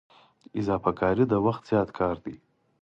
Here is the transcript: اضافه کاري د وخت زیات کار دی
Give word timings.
اضافه 0.59 0.91
کاري 0.99 1.23
د 1.27 1.33
وخت 1.45 1.61
زیات 1.69 1.89
کار 1.99 2.15
دی 2.25 2.35